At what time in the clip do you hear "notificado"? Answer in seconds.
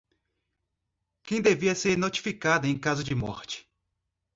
1.95-2.65